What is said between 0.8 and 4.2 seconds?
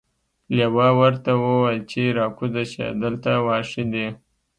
ورته وویل چې راکوزه شه دلته واښه دي.